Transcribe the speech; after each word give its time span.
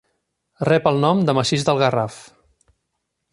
Rep 0.69 0.87
el 0.91 0.97
nom 1.03 1.21
de 1.29 1.35
Massís 1.39 1.67
del 1.67 1.83
Garraf. 1.83 2.17